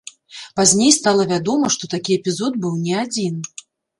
[0.59, 3.35] Пазней стала вядома, што такі эпізод быў не адзін.